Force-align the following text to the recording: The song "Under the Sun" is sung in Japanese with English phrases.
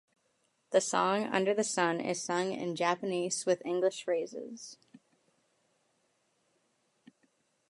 The 0.71 0.81
song 0.81 1.25
"Under 1.27 1.53
the 1.53 1.63
Sun" 1.63 1.99
is 2.01 2.19
sung 2.19 2.53
in 2.53 2.75
Japanese 2.75 3.45
with 3.45 3.63
English 3.63 4.03
phrases. 4.05 4.77